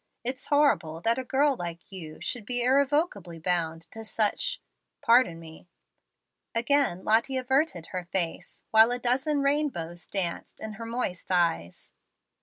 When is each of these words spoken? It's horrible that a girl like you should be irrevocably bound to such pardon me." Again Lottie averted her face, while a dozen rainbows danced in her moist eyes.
It's 0.23 0.47
horrible 0.47 0.99
that 1.01 1.19
a 1.19 1.23
girl 1.23 1.55
like 1.55 1.91
you 1.91 2.19
should 2.21 2.43
be 2.43 2.63
irrevocably 2.63 3.37
bound 3.37 3.83
to 3.91 4.03
such 4.03 4.59
pardon 4.99 5.39
me." 5.39 5.67
Again 6.55 7.03
Lottie 7.05 7.37
averted 7.37 7.85
her 7.91 8.05
face, 8.05 8.63
while 8.71 8.89
a 8.91 8.97
dozen 8.97 9.43
rainbows 9.43 10.07
danced 10.07 10.59
in 10.59 10.73
her 10.81 10.87
moist 10.87 11.29
eyes. 11.31 11.91